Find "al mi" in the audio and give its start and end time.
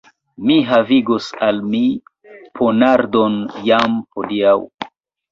1.47-1.81